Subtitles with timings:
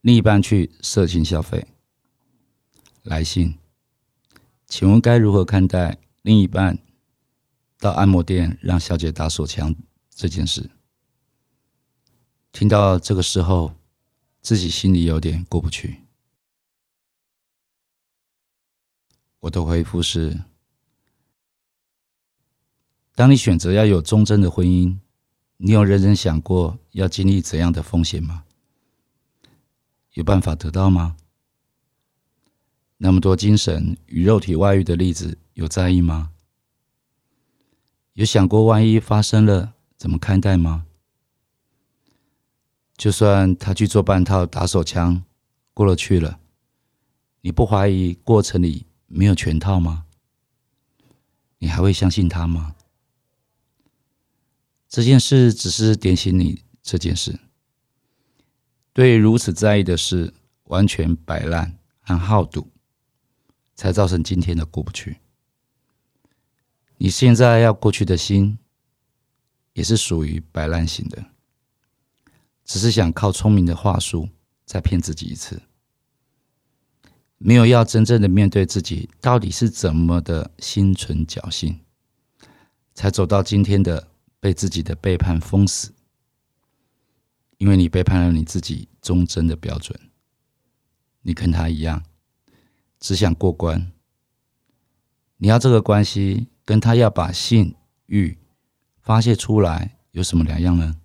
[0.00, 1.66] 另一半去色情消费，
[3.02, 3.58] 来信，
[4.66, 6.78] 请问该如何看待另一半
[7.78, 9.74] 到按摩店让小姐打手枪
[10.10, 10.70] 这件事？
[12.52, 13.74] 听到这个时候，
[14.40, 16.02] 自己心里有点过不去。
[19.40, 20.44] 我的回复是：
[23.14, 24.98] 当你选择要有忠贞的婚姻，
[25.58, 28.44] 你有认真想过要经历怎样的风险吗？
[30.18, 31.16] 有办法得到吗？
[32.96, 36.32] 那么多精神与肉体外遇的例子，有在意吗？
[38.14, 40.86] 有想过万一发生了怎么看待吗？
[42.96, 45.22] 就算他去做半套打手枪，
[45.72, 46.40] 过了去了，
[47.42, 50.06] 你不怀疑过程里没有全套吗？
[51.58, 52.74] 你还会相信他吗？
[54.88, 57.38] 这件事只是点醒你这件事。
[58.98, 62.68] 对如此在意的事，完全摆烂和好赌，
[63.76, 65.18] 才造成今天的过不去。
[66.96, 68.58] 你现在要过去的心，
[69.72, 71.26] 也是属于摆烂型的，
[72.64, 74.28] 只是想靠聪明的话术
[74.64, 75.62] 再骗自己一次，
[77.36, 81.78] 没有要真正的面对自己到底是怎么的心存侥幸，
[82.94, 84.08] 才走到今天的
[84.40, 85.92] 被自己的背叛封死。
[87.58, 89.98] 因为你背叛了你自己忠贞的标准，
[91.22, 92.02] 你跟他一样，
[92.98, 93.92] 只想过关。
[95.36, 97.74] 你要这个关系，跟他要把性
[98.06, 98.38] 欲
[99.00, 100.96] 发泄出来有什么两样呢？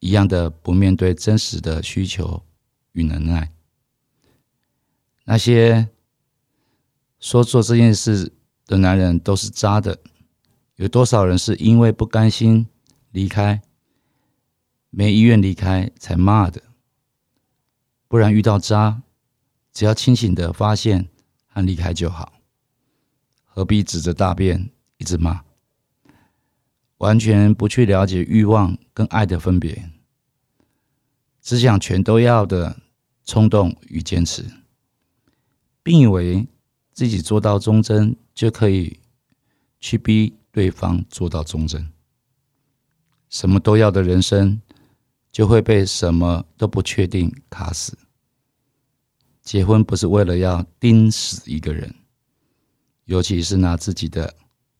[0.00, 2.42] 一样的，不面对真实的需求
[2.92, 3.52] 与能耐。
[5.24, 5.88] 那些
[7.18, 8.32] 说做这件事
[8.66, 9.98] 的男人都是渣的，
[10.76, 12.66] 有多少人是因为不甘心
[13.10, 13.60] 离开？
[14.90, 16.62] 没意愿离开才骂的，
[18.08, 19.02] 不然遇到渣，
[19.72, 21.08] 只要清醒的发现
[21.46, 22.40] 和离开就好，
[23.44, 25.44] 何必指着大便一直骂？
[26.96, 29.90] 完全不去了解欲望跟爱的分别，
[31.42, 32.80] 只想全都要的
[33.24, 34.44] 冲动与坚持，
[35.82, 36.48] 并以为
[36.92, 38.98] 自己做到忠贞就可以
[39.78, 41.92] 去逼对方做到忠贞，
[43.28, 44.60] 什么都要的人生。
[45.30, 47.96] 就会被什么都不确定卡死。
[49.42, 51.94] 结婚不是为了要钉死一个人，
[53.04, 54.34] 尤其是拿自己的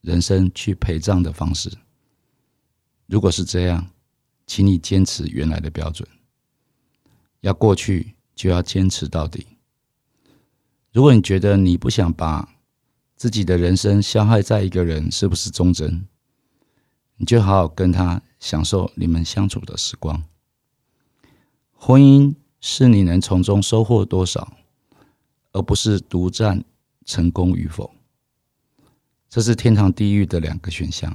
[0.00, 1.70] 人生去陪葬的方式。
[3.06, 3.90] 如果是这样，
[4.46, 6.08] 请你坚持原来的标准，
[7.40, 9.46] 要过去就要坚持到底。
[10.92, 12.48] 如果你觉得你不想把
[13.16, 16.06] 自己的人生消耗在一个人，是不是忠贞？
[17.16, 20.22] 你就好好跟他享受你们相处的时光。
[21.86, 24.56] 婚姻是你能从中收获多少，
[25.52, 26.64] 而不是独占
[27.04, 27.94] 成功与否。
[29.28, 31.14] 这是天堂地狱的两个选项。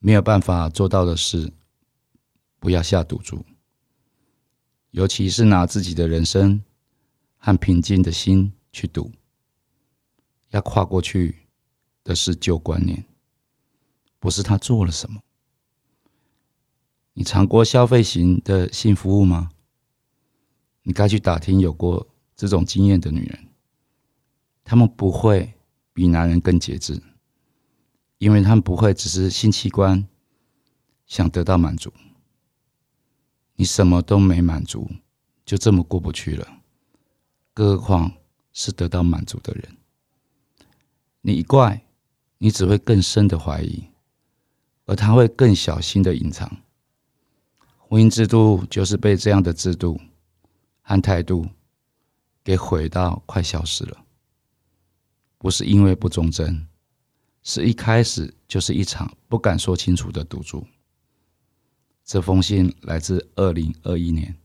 [0.00, 1.52] 没有办法做到的事，
[2.58, 3.46] 不要下赌注。
[4.90, 6.60] 尤其是拿自己的人生
[7.36, 9.12] 和平静的心去赌。
[10.50, 11.46] 要跨过去
[12.02, 13.04] 的是旧观念，
[14.18, 15.22] 不是他做了什么。
[17.18, 19.50] 你尝过消费型的性服务吗？
[20.84, 22.06] 你该去打听有过
[22.36, 23.48] 这种经验的女人，
[24.62, 25.52] 她们不会
[25.92, 27.02] 比男人更节制，
[28.18, 30.06] 因为他们不会只是性器官
[31.08, 31.92] 想得到满足。
[33.56, 34.88] 你什么都没满足，
[35.44, 36.46] 就这么过不去了，
[37.52, 38.12] 更何况
[38.52, 39.76] 是得到满足的人。
[41.22, 41.84] 你一怪，
[42.38, 43.86] 你只会更深的怀疑，
[44.86, 46.58] 而他会更小心的隐藏。
[47.90, 49.98] 婚姻制度就是被这样的制度
[50.82, 51.46] 和态度
[52.44, 54.04] 给毁到快消失了，
[55.38, 56.68] 不是因为不忠贞，
[57.42, 60.66] 是一开始就是一场不敢说清楚的赌注。
[62.04, 64.36] 这封信来自二零二一年，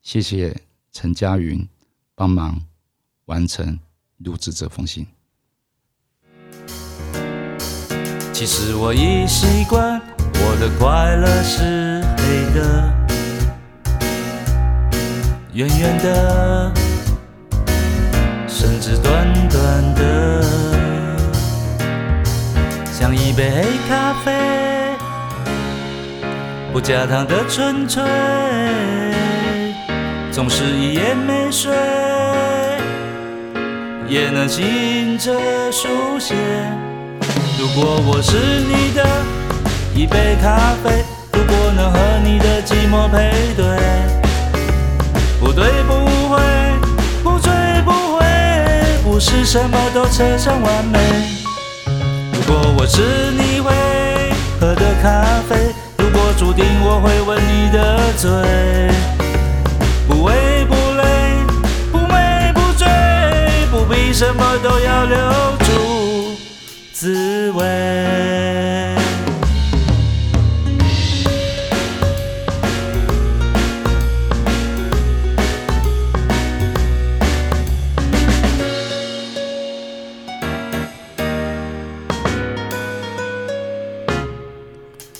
[0.00, 0.62] 谢谢
[0.92, 1.68] 陈佳云
[2.14, 2.64] 帮忙
[3.24, 3.76] 完成
[4.18, 5.04] 录制这封信。
[8.32, 10.00] 其实我已习惯，
[10.34, 12.03] 我的快乐是。
[12.24, 12.58] 黑的，
[15.52, 16.72] 远远的，
[18.48, 20.42] 甚至短短的，
[22.90, 24.32] 像一杯黑咖啡，
[26.72, 28.02] 不加糖的纯粹，
[30.32, 31.70] 总是一夜没睡，
[34.08, 36.34] 也能醒着书写。
[37.58, 39.04] 如果我是你的
[39.94, 41.04] 一杯咖啡，
[41.56, 43.64] 我能和你的寂寞配对，
[45.40, 45.92] 不对不
[46.28, 46.40] 会，
[47.22, 47.52] 不醉
[47.84, 48.24] 不回，
[49.04, 50.98] 不是什么都扯上完美。
[52.32, 53.72] 如果我是你会
[54.60, 58.30] 喝的咖啡，如果注定我会吻你的嘴，
[60.08, 61.04] 不为不累，
[61.92, 62.88] 不美不醉，
[63.70, 65.16] 不必什么都要留
[65.60, 66.36] 住
[66.92, 68.23] 滋味。